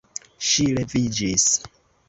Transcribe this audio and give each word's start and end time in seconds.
Ŝi 0.47 0.65
leviĝis. 0.79 1.49